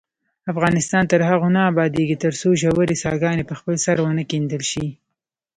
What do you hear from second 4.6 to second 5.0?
شي.